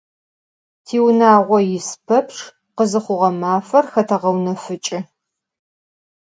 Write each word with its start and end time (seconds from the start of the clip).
Tiunağo 0.85 1.57
yis 1.69 1.89
pepçç 2.05 2.37
khızıxhuğe 2.75 3.29
mafer 3.41 3.85
xeteğeunefıç'ı. 3.93 4.99